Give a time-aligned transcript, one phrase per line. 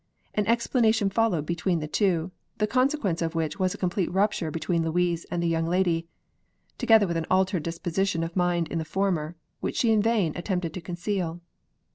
[0.33, 4.83] An explanation followed between the two, the consequence of which was a complete rupture between
[4.83, 6.07] Louise and the young lady,
[6.79, 10.73] together with an altered disposition of mind in the former, which she in vain attempted
[10.73, 11.39] to conceal.